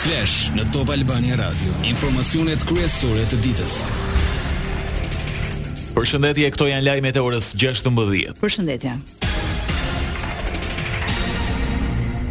Flash 0.00 0.46
në 0.56 0.64
Top 0.72 0.88
Albania 0.94 1.36
Radio. 1.36 1.74
Informacionet 1.84 2.62
kryesore 2.64 3.20
të 3.28 3.36
ditës. 3.44 3.74
Përshëndetje, 5.92 6.48
këto 6.54 6.68
janë 6.70 6.86
lajmet 6.86 7.18
e 7.20 7.20
orës 7.20 7.50
16. 7.60 8.32
Përshëndetje. 8.40 8.94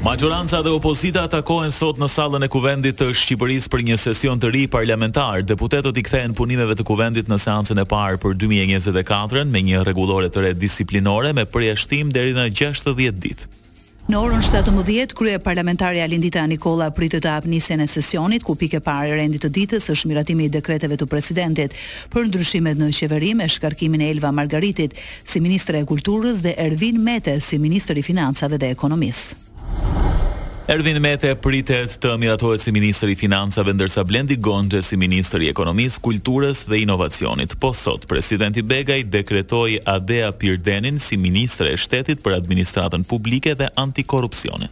Majoranca 0.01 0.63
dhe 0.65 0.73
opozita 0.79 1.27
takohen 1.29 1.69
sot 1.75 2.01
në 2.01 2.09
sallën 2.09 2.47
e 2.47 2.49
kuvendit 2.57 2.97
të 3.03 3.11
Shqipërisë 3.21 3.69
për 3.69 3.85
një 3.91 3.99
sesion 4.01 4.41
të 4.41 4.49
ri 4.57 4.65
parlamentar. 4.73 5.45
Deputetët 5.53 6.01
i 6.01 6.05
kthehen 6.09 6.33
punimeve 6.39 6.73
të 6.73 6.87
kuvendit 6.89 7.29
në 7.29 7.37
seancën 7.45 7.83
e 7.83 7.85
parë 7.93 8.17
për 8.25 8.33
2024 8.47 9.45
me 9.53 9.61
një 9.69 9.85
rregullore 9.85 10.33
të 10.33 10.47
re 10.47 10.57
disiplinore 10.57 11.37
me 11.37 11.45
përjashtim 11.45 12.09
deri 12.17 12.33
në 12.33 12.49
60 12.49 13.09
ditë. 13.21 13.53
Në 14.09 14.17
orën 14.25 14.41
17:00 14.41 15.11
krye 15.13 15.37
parlamentarja 15.39 16.05
Lindita 16.09 16.41
Nikola 16.49 16.87
pritë 16.89 17.19
të 17.21 17.29
apnisjen 17.37 17.81
e 17.81 17.85
sesionit, 17.87 18.41
ku 18.43 18.55
pike 18.57 18.79
pare 18.81 19.11
rendit 19.19 19.43
të 19.45 19.49
ditës 19.57 19.85
është 19.93 20.07
miratimi 20.09 20.45
i 20.45 20.49
dekreteve 20.55 20.97
të 20.97 21.05
presidentit 21.11 21.73
për 22.09 22.25
ndryshimet 22.31 22.79
në 22.81 22.87
qeverim 23.03 23.41
e 23.45 23.49
shkarkimin 23.53 24.01
e 24.01 24.09
Elva 24.15 24.31
Margaritit 24.33 24.95
si 25.23 25.39
Ministre 25.45 25.79
e 25.79 25.85
Kulturës 25.91 26.41
dhe 26.41 26.55
Ervin 26.65 26.97
Mete 27.05 27.37
si 27.39 27.59
Ministri 27.61 27.99
i 28.01 28.07
Financave 28.09 28.57
dhe 28.57 28.71
Ekonomisë. 28.73 29.48
Ervin 30.69 30.99
Mete 31.01 31.31
pritet 31.39 31.95
të 31.97 32.11
miratohet 32.21 32.61
si 32.61 32.69
Ministri 32.75 33.15
i 33.15 33.17
Financave, 33.17 33.71
ndërsa 33.73 34.03
Blendi 34.05 34.35
Gonxhe 34.37 34.83
si 34.85 34.99
Ministri 35.01 35.47
i 35.47 35.49
Ekonomisë, 35.49 35.97
Kulturës 36.05 36.61
dhe 36.69 36.83
Inovacionit. 36.83 37.55
Po 37.57 37.71
sot, 37.73 38.05
Presidenti 38.11 38.61
Begaj 38.61 38.99
dekretoi 39.09 39.79
Adea 39.95 40.29
Pirdenin 40.31 41.01
si 41.01 41.17
Ministre 41.17 41.71
e 41.73 41.79
Shtetit 41.81 42.21
për 42.21 42.37
Administratën 42.43 43.01
Publike 43.09 43.57
dhe 43.63 43.71
Antikorrupsionin. 43.81 44.69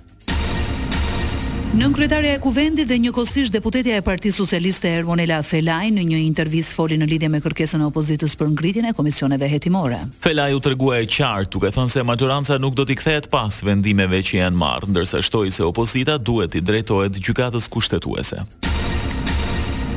Nën 1.71 1.91
kryetaria 1.91 2.31
e 2.37 2.39
kuvendit 2.39 2.87
dhe 2.87 2.95
njëkohësisht 3.03 3.51
deputetja 3.51 3.97
e 3.99 4.03
Partisë 4.05 4.39
Socialiste 4.39 4.87
Ermonela 4.87 5.41
Felaj 5.43 5.89
në 5.91 6.05
një 6.11 6.19
intervistë 6.23 6.77
foli 6.77 6.95
në 6.97 7.09
lidhje 7.11 7.29
me 7.33 7.41
kërkesën 7.43 7.81
e 7.83 7.89
opozitës 7.89 8.37
për 8.39 8.53
ngritjen 8.53 8.87
e 8.87 8.93
komisioneve 8.95 9.49
hetimore. 9.51 9.97
Felaj 10.23 10.55
u 10.55 10.61
tregua 10.63 11.01
e 11.03 11.09
qartë 11.11 11.51
duke 11.57 11.73
thënë 11.75 11.91
se 11.97 12.05
majoranca 12.07 12.55
nuk 12.63 12.77
do 12.79 12.87
t'i 12.87 12.95
kthehet 12.97 13.27
pas 13.33 13.59
vendimeve 13.67 14.21
që 14.29 14.39
janë 14.45 14.61
marrë, 14.63 14.93
ndërsa 14.95 15.19
shtoi 15.27 15.51
se 15.51 15.67
opozita 15.67 16.15
duhet 16.17 16.55
i 16.55 16.63
drejtohet 16.63 17.19
gjykatës 17.19 17.67
kushtetuese. 17.75 18.45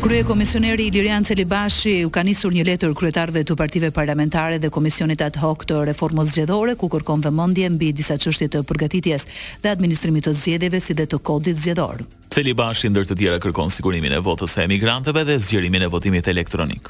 Krye 0.02 0.24
komisioneri 0.24 0.82
Ilirian 0.86 1.22
Celibashi 1.22 2.04
u 2.04 2.10
ka 2.10 2.22
nisur 2.24 2.52
një 2.56 2.62
letër 2.64 2.90
kryetarve 2.96 3.42
të 3.44 3.52
partive 3.56 3.90
parlamentare 3.92 4.56
dhe 4.62 4.70
komisionit 4.72 5.20
ad 5.20 5.36
hoc 5.42 5.64
të 5.68 5.82
reformës 5.90 6.30
zgjedhore 6.32 6.72
ku 6.80 6.88
kërkon 6.94 7.20
vëmendje 7.26 7.68
mbi 7.74 7.90
disa 7.98 8.16
çështje 8.16 8.46
të 8.54 8.58
përgatitjes 8.70 9.22
dhe 9.62 9.68
administrimit 9.68 10.24
të 10.24 10.32
zgjedhjeve 10.32 10.80
si 10.80 10.94
dhe 10.96 11.04
të 11.04 11.18
kodit 11.20 11.56
zgjedhor. 11.60 11.98
Celibashi 12.32 12.88
ndër 12.88 13.04
të 13.12 13.18
tjera 13.20 13.38
kërkon 13.44 13.68
sigurimin 13.76 14.12
e 14.16 14.20
votës 14.24 14.50
së 14.56 14.60
emigrantëve 14.64 15.20
dhe 15.28 15.36
zgjerimin 15.38 15.82
e 15.84 15.92
votimit 15.92 16.24
elektronik. 16.32 16.84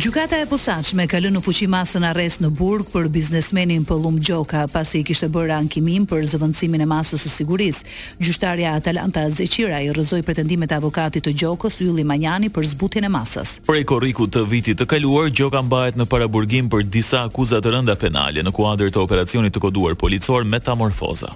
Gjukata 0.00 0.38
e 0.40 0.46
posaq 0.48 0.94
me 0.96 1.04
kalë 1.04 1.28
në 1.34 1.40
fuqi 1.44 1.66
masën 1.68 2.04
arres 2.08 2.38
në 2.40 2.48
burg 2.56 2.86
për 2.88 3.10
biznesmenin 3.12 3.82
pëllum 3.84 4.16
Gjoka, 4.24 4.62
pasi 4.72 5.02
i 5.02 5.04
kishtë 5.04 5.28
bërë 5.34 5.52
ankimim 5.58 6.06
për 6.08 6.22
zëvëndësimin 6.30 6.86
e 6.86 6.86
masës 6.88 7.26
e 7.28 7.32
siguris. 7.34 7.82
Gjushtarja 8.16 8.72
Atalanta 8.78 9.26
Zeqira 9.28 9.82
i 9.84 9.92
rëzoj 9.92 10.22
pretendimet 10.24 10.72
avokatit 10.72 11.26
të 11.28 11.34
Gjokos 11.42 11.82
Ylli 11.84 12.06
Manjani 12.08 12.48
për 12.48 12.70
zbutin 12.72 13.04
e 13.04 13.12
masës. 13.12 13.58
Prej 13.68 13.84
koriku 13.92 14.24
të 14.32 14.46
vitit 14.48 14.80
të 14.80 14.88
kaluar, 14.94 15.28
Gjoka 15.36 15.60
mbajt 15.68 16.00
në 16.00 16.08
paraburgim 16.08 16.72
për 16.72 16.88
disa 16.96 17.26
akuzat 17.28 17.68
rënda 17.68 17.98
penale 18.00 18.40
në 18.40 18.56
kuadrë 18.56 18.88
të 18.96 19.04
operacionit 19.04 19.52
të 19.52 19.66
koduar 19.68 20.00
policor 20.00 20.48
metamorfoza. 20.48 21.34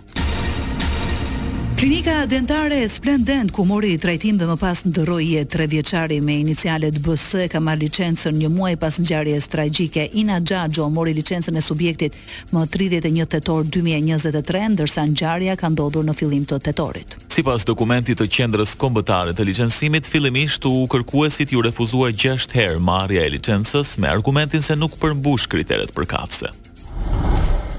Klinika 1.84 2.24
dentare 2.27 2.74
e 2.80 2.89
splendent 2.89 3.50
ku 3.50 3.62
mori 3.64 3.90
i 3.92 3.96
trajtim 4.00 4.39
dhe 4.40 4.46
më 4.48 4.55
pas 4.56 4.80
në 4.86 4.92
dëroj 4.96 5.24
e 5.36 5.42
tre 5.52 5.67
vjeqari 5.68 6.17
me 6.24 6.39
inicialet 6.40 6.96
BS 7.05 7.27
e 7.45 7.48
ka 7.52 7.61
marrë 7.61 7.83
licensën 7.83 8.33
një 8.40 8.48
muaj 8.55 8.78
pas 8.80 8.96
në 8.98 9.05
gjarje 9.11 9.34
e 9.36 9.42
strajgjike. 9.45 10.06
Ina 10.23 10.39
Gjagjo 10.40 10.86
mori 10.89 11.12
licensën 11.18 11.52
e 11.52 11.61
subjektit 11.67 12.17
më 12.56 12.62
31 12.78 13.28
të 13.34 13.42
2023, 13.77 14.64
ndërsa 14.78 15.05
në 15.12 15.12
gjarja 15.20 15.58
ka 15.61 15.73
ndodur 15.77 16.08
në 16.08 16.17
fillim 16.23 16.48
të 16.48 16.62
tëtorit. 16.70 17.18
Si 17.28 17.44
pas 17.44 17.61
dokumentit 17.68 18.17
të 18.23 18.30
qendrës 18.33 18.73
kombëtare 18.80 19.36
të 19.36 19.44
licensimit, 19.52 20.08
fillimisht 20.08 20.64
u 20.64 20.86
kërkuesit 20.89 21.52
ju 21.52 21.61
refuzua 21.68 22.14
gjesht 22.17 22.56
herë 22.56 22.80
marja 22.80 23.28
e 23.28 23.34
licensës 23.36 23.98
me 24.00 24.08
argumentin 24.08 24.64
se 24.64 24.73
nuk 24.80 24.96
përmbush 25.05 25.52
kriteret 25.52 25.92
për 25.92 26.08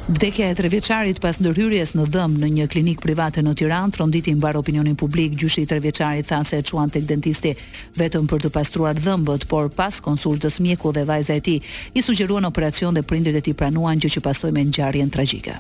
Vdekja 0.07 0.49
e 0.49 0.55
trevjeçarit 0.55 1.17
pas 1.17 1.39
ndërhyrjes 1.41 1.95
në 1.97 2.03
dhëm 2.13 2.33
në 2.38 2.49
një 2.55 2.66
klinik 2.69 2.99
private 3.01 3.41
në 3.41 3.55
Tiranë 3.57 3.95
tronditi 3.95 4.33
mbar 4.38 4.53
opinionin 4.59 4.93
publik. 5.01 5.33
Gjyshi 5.33 5.63
i 5.66 5.66
trevjeçarit 5.71 6.27
tha 6.29 6.43
se 6.45 6.59
e 6.61 6.66
çuan 6.69 6.93
tek 6.93 7.07
dentisti 7.09 7.55
vetëm 7.97 8.27
për 8.29 8.44
të 8.45 8.53
pastruar 8.53 8.94
dhëmbët, 9.01 9.47
por 9.49 9.71
pas 9.73 9.97
konsultës 10.05 10.59
mjeku 10.61 10.91
dhe 10.94 11.07
vajza 11.09 11.39
e 11.41 11.44
tij 11.49 11.65
i 11.97 12.05
sugjeruan 12.05 12.45
operacion 12.45 12.94
dhe 12.94 13.01
prindërit 13.03 13.41
e 13.41 13.49
tij 13.49 13.57
pranuan 13.63 13.97
gjë 13.97 14.13
që 14.19 14.23
pasoi 14.29 14.53
me 14.53 14.67
ngjarjen 14.69 15.09
tragjike. 15.09 15.57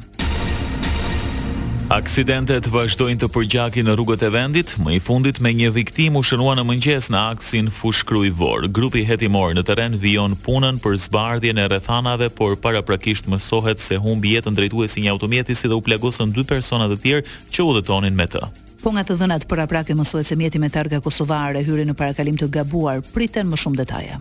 Aksidentet 1.95 2.65
vazhdojnë 2.67 3.21
të 3.21 3.27
përgjaki 3.31 3.81
në 3.87 3.93
rrugët 3.95 4.23
e 4.27 4.29
vendit, 4.33 4.71
më 4.83 4.97
i 4.97 4.97
fundit 4.99 5.37
me 5.39 5.53
një 5.55 5.69
viktim 5.71 6.17
u 6.19 6.21
shënua 6.27 6.57
në 6.57 6.65
mëngjes 6.67 7.07
në 7.13 7.21
aksin 7.31 7.69
fushkruj 7.71 8.33
vor. 8.35 8.65
Grupi 8.75 9.05
hetimor 9.07 9.53
në 9.55 9.63
teren 9.63 9.95
vion 10.03 10.33
punën 10.43 10.75
për 10.83 10.97
zbardhje 11.05 11.53
në 11.55 11.69
rethanave, 11.71 12.27
por 12.35 12.57
para 12.59 12.81
prakisht 12.83 13.29
mësohet 13.31 13.79
se 13.79 13.95
hun 14.03 14.19
bjetë 14.19 14.51
në 14.51 14.57
drejtu 14.59 14.83
e 14.83 14.89
si 14.91 15.05
një 15.05 15.13
automjeti 15.13 15.55
si 15.55 15.71
dhe 15.71 15.77
u 15.79 15.83
plegosën 15.87 16.33
dy 16.35 16.43
personat 16.49 16.91
e 16.91 16.99
tjerë 16.99 17.37
që 17.55 17.63
u 17.69 17.75
dhe 17.77 17.85
tonin 17.87 18.17
me 18.19 18.27
të. 18.27 18.43
Po 18.83 18.91
nga 18.91 19.05
të 19.07 19.15
dhënat 19.21 19.47
para 19.49 19.63
prake 19.67 19.95
mësohet 19.95 20.27
se 20.27 20.35
mjeti 20.35 20.59
me 20.59 20.67
targa 20.69 20.99
Kosovare, 20.99 21.63
hyri 21.63 21.85
në 21.87 21.95
parakalim 21.95 22.35
të 22.41 22.49
gabuar, 22.59 22.99
priten 23.15 23.47
më 23.47 23.61
shumë 23.63 23.83
detaja. 23.85 24.19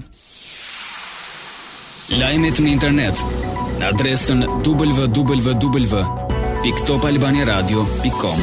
Lajmet 2.23 2.61
në 2.63 2.71
internet 2.79 3.25
në 3.81 3.91
adresën 3.91 4.47
www.com 4.63 6.23
piktopalbaniradio.com 6.65 8.41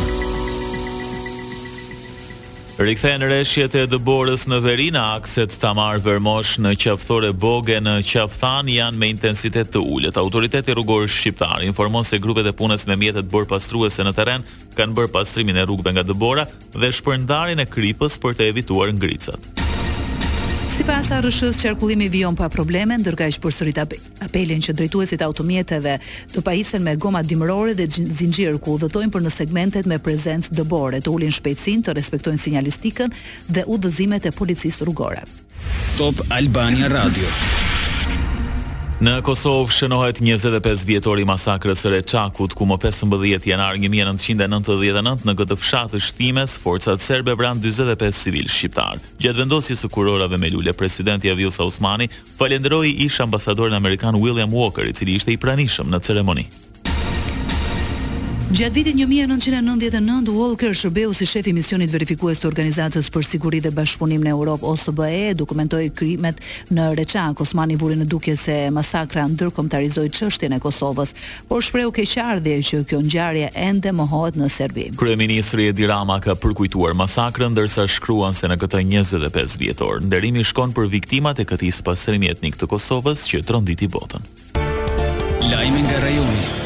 Rikthehen 2.82 3.24
reshjet 3.30 3.76
e 3.78 3.86
dëborës 3.90 4.44
në 4.50 4.60
Verina, 4.62 5.02
akset 5.18 5.56
Tamar 5.62 5.98
vërmosh 6.06 6.60
në 6.62 6.76
qafthore 6.82 7.32
Boge 7.34 7.78
në 7.82 7.96
Qafthan 8.06 8.70
janë 8.70 8.98
me 9.02 9.10
intensitet 9.10 9.70
të 9.74 9.82
ullet. 9.82 10.18
Autoriteti 10.22 10.74
rrugor 10.78 11.08
shqiptar 11.10 11.66
informon 11.66 12.06
se 12.06 12.22
grupet 12.22 12.46
e 12.46 12.54
punës 12.62 12.86
me 12.90 12.98
mjetet 13.02 13.30
bërë 13.34 13.50
pastruese 13.56 14.06
në 14.06 14.14
teren 14.20 14.46
kanë 14.78 14.98
bërë 15.00 15.12
pastrimin 15.18 15.58
e 15.58 15.66
rrugëve 15.66 15.96
nga 15.98 16.06
dëbora 16.12 16.46
dhe 16.78 16.94
shpërndarin 17.02 17.62
e 17.62 17.68
kripës 17.74 18.22
për 18.22 18.38
të 18.38 18.52
evituar 18.54 18.94
ngricat. 18.98 19.50
Si 20.72 20.86
pas 20.88 21.04
rëshës, 21.12 21.58
qarkullimi 21.60 22.06
vion 22.08 22.36
pa 22.40 22.48
probleme, 22.50 22.96
ndërka 23.02 23.26
ishë 23.28 23.42
përsërit 23.44 23.80
apelin 24.24 24.62
që 24.64 24.74
drejtuesit 24.80 25.22
automjeteve 25.26 25.98
të 26.32 26.44
pajisen 26.48 26.86
me 26.86 26.94
goma 26.96 27.20
dimërore 27.28 27.74
dhe 27.76 27.90
zingjirë 27.92 28.60
ku 28.64 28.78
udhëtojnë 28.78 29.12
për 29.14 29.26
në 29.26 29.34
segmentet 29.36 29.90
me 29.92 30.00
prezencë 30.00 30.54
dëbore, 30.62 31.02
të 31.04 31.12
ulin 31.12 31.36
shpejtsin, 31.36 31.84
të 31.84 31.96
respektojnë 32.00 32.40
sinjalistikën 32.46 33.12
dhe 33.52 33.66
udhëzimet 33.68 34.30
e 34.30 34.32
policisë 34.40 34.88
rrugore. 34.88 35.26
Top 36.00 36.24
Albania 36.32 36.88
Radio. 36.96 37.68
Në 39.02 39.12
Kosovë 39.26 39.72
shënohet 39.74 40.20
25 40.22 40.84
vjetori 40.86 41.24
masakrës 41.26 41.82
së 41.82 41.90
Rechakut 41.96 42.54
ku 42.54 42.68
më 42.70 42.76
15 42.84 43.48
janar 43.50 43.80
1999 43.82 45.26
në 45.26 45.34
këtë 45.40 45.58
fshat 45.58 45.96
të 45.96 46.04
shtimes 46.06 46.54
forcat 46.62 47.02
serbe 47.02 47.34
vran 47.40 47.58
45 47.66 48.14
civil 48.20 48.46
shqiptar. 48.46 49.02
Gjatë 49.18 49.42
vendosjes 49.42 49.82
së 49.82 49.90
kurorave 49.96 50.38
me 50.38 50.54
lule 50.54 50.76
presidenti 50.78 51.34
Avios 51.34 51.58
Osmani 51.66 52.12
falënderoi 52.38 52.94
ish 53.08 53.18
ambasadorin 53.26 53.74
amerikan 53.82 54.22
William 54.22 54.54
Walker 54.54 54.86
i 54.86 54.94
cili 54.94 55.18
ishte 55.18 55.34
i 55.34 55.42
pranishëm 55.48 55.90
në 55.92 56.04
ceremoninë. 56.06 56.68
Gjatë 58.52 58.76
vitit 58.76 58.98
1999, 59.00 60.34
Walker 60.36 60.74
shërbeu 60.76 61.14
si 61.16 61.24
shef 61.30 61.46
i 61.48 61.54
misionit 61.56 61.92
verifikues 61.94 62.42
të 62.44 62.50
Organizatës 62.50 63.08
për 63.14 63.24
Siguri 63.24 63.62
dhe 63.64 63.72
Bashkëpunim 63.72 64.20
në 64.26 64.34
Europë 64.34 64.66
OSBE, 64.68 65.38
dokumentoi 65.40 65.86
krimet 65.96 66.42
në 66.76 66.90
Reçan. 67.00 67.32
Osmani 67.40 67.78
vurin 67.80 68.02
në 68.04 68.10
duke 68.12 68.36
se 68.38 68.58
masakra 68.76 69.24
ndërkombëtarizoi 69.32 70.10
çështjen 70.12 70.58
e 70.58 70.60
Kosovës, 70.62 71.16
por 71.48 71.64
shpreu 71.64 71.94
keqardhje 71.96 72.58
që 72.72 72.82
kjo 72.92 73.00
ngjarje 73.06 73.54
ende 73.70 73.94
mohohet 73.96 74.36
në 74.38 74.52
Serbi. 74.52 74.90
Kryeministri 75.00 75.70
Edi 75.72 75.88
Rama 75.88 76.20
ka 76.22 76.36
përkujtuar 76.36 76.94
masakrën 77.00 77.56
ndërsa 77.56 77.88
shkruan 77.88 78.36
se 78.36 78.52
në 78.52 78.60
këtë 78.66 78.84
25 78.84 79.58
vjetor 79.64 80.04
nderimi 80.10 80.44
shkon 80.44 80.76
për 80.76 80.92
viktimat 80.98 81.40
e 81.40 81.48
këtis 81.48 81.80
spastrimi 81.80 82.28
etnik 82.36 82.60
të 82.60 82.68
Kosovës 82.76 83.30
që 83.32 83.46
tronditi 83.48 83.88
botën. 83.88 84.28
Lajmi 85.48 85.88
nga 85.88 86.04
rajoni. 86.04 86.60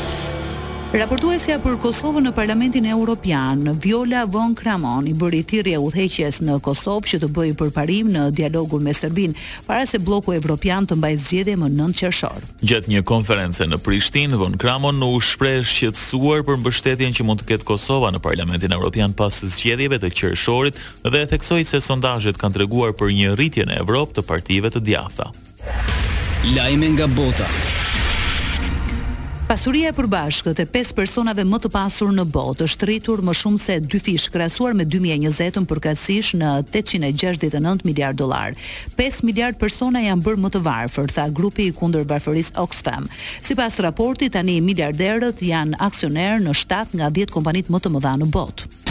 Raportuesja 0.95 1.57
për 1.59 1.73
Kosovën 1.83 2.23
në 2.23 2.31
Parlamentin 2.31 2.85
Evropian, 2.87 3.65
Viola 3.83 4.21
von 4.31 4.53
Kramon, 4.55 5.03
i 5.11 5.11
bëri 5.19 5.41
thirrje 5.43 5.81
udhëheqjes 5.83 6.37
në 6.47 6.55
Kosovë 6.63 7.09
që 7.11 7.19
të 7.25 7.29
bëjë 7.35 7.55
përparim 7.59 8.13
në 8.13 8.21
dialogun 8.37 8.85
me 8.85 8.93
Serbinë 8.95 9.35
para 9.67 9.83
se 9.91 9.99
bloku 9.99 10.31
evropian 10.37 10.87
të 10.87 10.95
mbajë 10.95 11.19
zgjedhje 11.25 11.57
më 11.65 11.71
9 11.75 11.99
qershor. 11.99 12.47
Gjatë 12.63 12.93
një 12.93 13.03
konference 13.11 13.67
në 13.67 13.81
Prishtinë, 13.83 14.39
von 14.39 14.55
Kramon 14.55 15.03
u 15.03 15.11
shpreh 15.19 15.65
shqetësuar 15.67 16.45
për 16.47 16.61
mbështetjen 16.63 17.17
që 17.19 17.27
mund 17.27 17.43
të 17.43 17.49
ketë 17.51 17.67
Kosova 17.73 18.13
në 18.15 18.23
Parlamentin 18.23 18.77
Evropian 18.79 19.11
pas 19.19 19.43
zgjedhjeve 19.51 19.99
të 19.99 20.13
qershorit 20.21 20.79
dhe 21.03 21.25
e 21.25 21.27
theksoi 21.33 21.67
se 21.67 21.83
sondazhet 21.83 22.39
kanë 22.39 22.61
treguar 22.61 22.95
për 22.95 23.11
një 23.19 23.35
rritje 23.35 23.67
në 23.67 23.81
Evropë 23.83 24.21
të 24.21 24.27
partive 24.31 24.71
të 24.71 24.85
djathta. 24.87 25.27
Lajme 26.55 26.95
nga 26.95 27.07
bota. 27.17 27.51
Pasuria 29.45 29.91
e 29.93 29.93
përbashkët 29.93 30.57
e 30.57 30.63
5 30.73 30.95
personave 30.97 31.43
më 31.45 31.57
të 31.61 31.69
pasur 31.69 32.09
në 32.15 32.23
botë 32.33 32.65
është 32.65 32.87
rritur 32.89 33.21
më 33.27 33.33
shumë 33.37 33.59
se 33.61 33.75
2 33.93 33.99
fish 34.01 34.23
krahasuar 34.33 34.73
me 34.73 34.87
2020-ën 34.89 35.67
përkatësisht 35.69 36.33
në 36.41 36.53
869 36.63 37.85
miliard 37.85 38.17
dollar. 38.17 38.57
5 38.97 39.19
miliard 39.29 39.59
persona 39.61 40.01
janë 40.07 40.25
bërë 40.25 40.41
më 40.47 40.51
të 40.55 40.61
varfër, 40.65 41.13
tha 41.13 41.27
grupi 41.29 41.67
i 41.69 41.75
kundër 41.77 42.07
varfërisë 42.09 42.57
Oxfam. 42.65 43.05
Sipas 43.45 43.77
raportit, 43.85 44.33
tani 44.33 44.57
miliarderët 44.65 45.45
janë 45.45 45.77
aksioner 45.91 46.41
në 46.41 46.57
7 46.65 46.97
nga 47.03 47.11
10 47.21 47.29
kompanitë 47.37 47.69
më 47.77 47.83
të 47.85 47.93
mëdha 47.99 48.15
në 48.23 48.33
botë. 48.33 48.81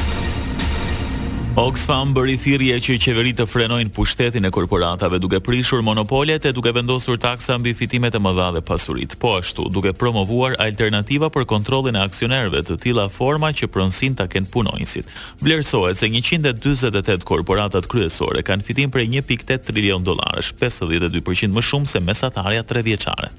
Oxfam 1.55 2.11
bëri 2.11 2.35
thirrje 2.35 2.81
që 2.83 2.95
qeveritë 2.99 3.39
të 3.39 3.45
frenojnë 3.47 3.93
pushtetin 3.95 4.49
e 4.49 4.51
korporatave 4.51 5.21
duke 5.23 5.39
prishur 5.47 5.85
monopolet 5.87 6.49
e 6.49 6.53
duke 6.53 6.73
vendosur 6.75 7.15
taksa 7.23 7.55
mbi 7.63 7.71
fitimet 7.79 8.17
e 8.19 8.19
mëdha 8.19 8.49
dhe 8.57 8.63
pasuritë. 8.67 9.21
Po 9.23 9.37
ashtu, 9.39 9.69
duke 9.71 9.93
promovuar 9.95 10.57
alternativa 10.59 11.31
për 11.31 11.47
kontrollin 11.53 11.95
e 11.95 12.03
aksionerëve 12.09 12.65
të 12.67 12.81
tilla 12.89 13.07
forma 13.07 13.53
që 13.55 13.71
pronësin 13.71 14.19
ta 14.19 14.27
kenë 14.27 14.51
punonjësit. 14.51 15.15
Vlerësohet 15.47 16.03
se 16.03 16.11
148 16.11 17.23
korporatat 17.31 17.87
kryesore 17.87 18.43
kanë 18.43 18.67
fitim 18.67 18.91
prej 18.91 19.07
1.8 19.23 19.69
trilion 19.71 20.03
dollarësh, 20.03 20.51
52% 20.59 21.55
më 21.55 21.69
shumë 21.71 21.87
se 21.95 22.03
mesatarja 22.03 22.67
3 22.67 22.83
vjeçare. 22.91 23.31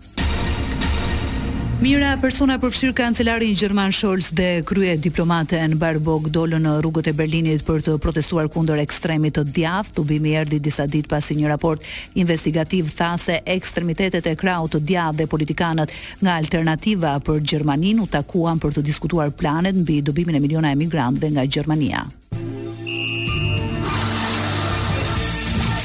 Mira 1.83 2.13
persona 2.15 2.55
përfshir 2.63 2.93
kancelarin 2.95 3.51
Gjerman 3.59 3.91
Scholz 3.93 4.29
dhe 4.31 4.61
krye 4.67 4.93
diplomate 5.03 5.57
në 5.67 5.75
Barbog 5.79 6.29
dollën 6.33 6.63
në 6.63 6.77
rrugët 6.79 7.09
e 7.11 7.13
Berlinit 7.13 7.65
për 7.67 7.81
të 7.83 7.95
protestuar 8.01 8.47
kundër 8.47 8.79
ekstremit 8.79 9.35
të 9.35 9.43
djath, 9.53 9.89
të 9.91 10.05
bimi 10.07 10.33
erdi 10.39 10.61
disa 10.63 10.85
dit 10.87 11.03
pasi 11.11 11.35
një 11.35 11.51
raport 11.51 11.83
investigativ 12.17 12.93
tha 12.95 13.11
se 13.19 13.41
ekstremitetet 13.43 14.23
e 14.31 14.37
kraut 14.39 14.71
të 14.77 14.81
djath 14.87 15.19
dhe 15.19 15.27
politikanët 15.27 15.91
nga 16.23 16.37
alternativa 16.39 17.17
për 17.19 17.43
Gjermanin 17.43 17.99
u 17.99 18.07
takuan 18.07 18.55
për 18.63 18.77
të 18.79 18.85
diskutuar 18.93 19.35
planet 19.35 19.75
nbi 19.75 19.99
dobimin 20.01 20.39
e 20.39 20.43
miliona 20.47 20.71
emigrantëve 20.71 21.33
nga 21.35 21.43
Gjermania. 21.45 22.07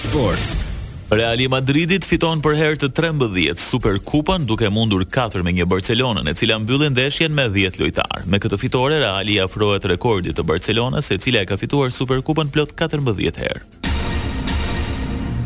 Sports 0.06 0.59
Reali 1.10 1.48
Madridit 1.50 2.04
fiton 2.06 2.38
për 2.38 2.52
her 2.54 2.76
të 2.78 2.92
13 2.94 3.58
Super 3.58 3.96
duke 4.46 4.70
mundur 4.70 5.02
4 5.04 5.42
me 5.42 5.50
një 5.50 5.66
Barcelonën 5.66 6.30
e 6.30 6.34
cila 6.38 6.58
mbyllin 6.62 6.92
ndeshjen 6.94 7.34
me 7.34 7.48
10 7.48 7.80
lojtar. 7.82 8.22
Me 8.26 8.38
këtë 8.38 8.56
fitore, 8.62 8.98
Reali 9.02 9.40
afrohet 9.42 9.84
rekordit 9.90 10.36
të 10.38 10.44
Barcelonës 10.46 11.10
e 11.10 11.18
cila 11.18 11.40
e 11.42 11.46
ka 11.50 11.56
fituar 11.58 11.90
Super 11.90 12.22
plot 12.22 12.54
14 12.54 13.42
her. 13.42 13.64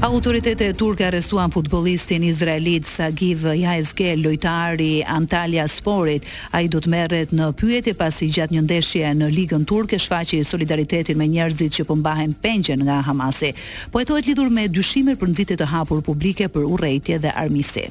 Autoritetet 0.04 0.60
e 0.68 0.72
turke 0.76 1.06
arestuan 1.08 1.48
futbolistin 1.50 2.22
izraelit 2.28 2.84
Sagiv 2.90 3.46
Jaizge, 3.56 4.10
lojtari 4.20 5.00
Antalya 5.08 5.64
Sporit. 5.70 6.26
A 6.52 6.60
i 6.60 6.68
do 6.68 6.76
të 6.84 6.92
meret 6.92 7.32
në 7.32 7.46
pyet 7.56 7.88
e 7.88 7.94
pasi 7.96 8.28
gjatë 8.28 8.52
një 8.58 8.66
ndeshje 8.66 9.14
në 9.16 9.30
ligën 9.32 9.64
turke, 9.64 9.96
shfaqe 9.96 10.36
i 10.36 10.44
solidaritetin 10.44 11.16
me 11.16 11.24
njerëzit 11.32 11.78
që 11.78 11.88
pëmbahen 11.88 12.36
pengjen 12.44 12.84
nga 12.84 13.00
Hamasi. 13.08 13.54
Po 13.88 14.04
e 14.04 14.04
to 14.04 14.18
e 14.18 14.20
të 14.26 14.34
lidur 14.34 14.52
me 14.52 14.68
dyshimer 14.68 15.16
për 15.16 15.32
nëzitit 15.32 15.64
të 15.64 15.72
hapur 15.72 16.04
publike 16.04 16.52
për 16.52 16.68
urejtje 16.76 17.22
dhe 17.24 17.32
armisi. 17.32 17.88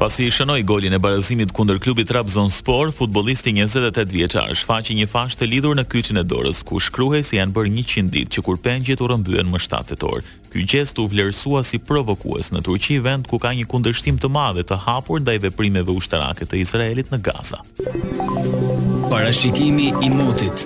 Pasi 0.00 0.24
i 0.26 0.30
shënoi 0.32 0.62
golin 0.64 0.94
e 0.96 0.98
barazimit 0.98 1.50
kundër 1.52 1.76
klubit 1.78 2.08
Trabzonspor, 2.08 2.88
futbolisti 2.96 3.52
28 3.52 4.12
vjeçar 4.16 4.54
shfaqi 4.56 4.96
një 4.96 5.04
fashë 5.12 5.36
të 5.42 5.48
lidhur 5.52 5.76
në 5.76 5.84
kyçin 5.92 6.16
e 6.16 6.22
dorës, 6.24 6.62
ku 6.64 6.80
shkruhej 6.80 7.20
se 7.28 7.36
janë 7.36 7.52
bërë 7.58 7.74
100 7.82 8.06
ditë 8.14 8.32
që 8.38 8.44
kur 8.46 8.56
pengjet 8.64 9.04
u 9.04 9.10
rëmbyen 9.12 9.52
më 9.52 9.60
7 9.60 9.90
tetor. 9.92 10.24
Ky 10.48 10.64
gjest 10.72 10.96
u 11.04 11.04
vlerësua 11.12 11.60
si 11.68 11.76
provokues 11.84 12.48
në 12.56 12.64
Turqi, 12.64 12.96
vend 13.04 13.28
ku 13.28 13.36
ka 13.44 13.52
një 13.52 13.68
kundërshtim 13.68 14.16
të 14.24 14.32
madh 14.32 14.64
të 14.70 14.80
hapur 14.88 15.20
ndaj 15.20 15.36
veprimeve 15.44 15.92
ushtarake 16.00 16.48
të 16.48 16.62
Izraelit 16.64 17.12
në 17.12 17.20
Gaza. 17.28 17.60
Parashikimi 19.12 19.92
i 20.00 20.08
motit. 20.16 20.64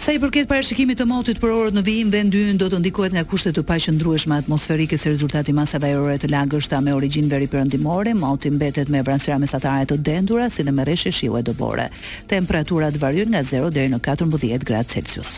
Sa 0.00 0.12
i 0.16 0.18
përket 0.20 0.46
parashikimit 0.48 0.96
të 0.96 1.04
motit 1.10 1.40
për 1.42 1.50
orët 1.52 1.74
në 1.76 1.82
vijim, 1.84 2.08
vend 2.14 2.32
2 2.32 2.54
do 2.62 2.68
të 2.72 2.78
ndikohet 2.80 3.12
nga 3.12 3.24
kushtet 3.28 3.58
të 3.58 3.66
paqëndrueshme 3.68 4.38
atmosferike 4.38 4.96
se 4.98 5.10
rezultati 5.12 5.52
masave 5.52 5.90
ajrore 5.92 6.16
të 6.22 6.30
lagështa 6.32 6.80
me 6.86 6.94
origjinë 6.96 7.28
veri 7.34 7.50
perëndimore, 7.52 8.16
moti 8.22 8.48
mbetet 8.54 8.88
me 8.88 9.04
vranësira 9.04 9.36
mesatare 9.44 9.84
të 9.92 10.00
dendura 10.08 10.48
si 10.50 10.64
dhe 10.64 10.72
me 10.78 10.88
reshe 10.88 11.12
shiu 11.12 11.36
e 11.36 11.44
dobore. 11.50 11.90
Temperaturat 12.32 12.96
variojnë 13.04 13.36
nga 13.36 13.44
0 13.52 13.68
deri 13.76 13.92
në 13.92 14.00
14 14.08 14.70
gradë 14.72 14.96
Celsius. 14.96 15.36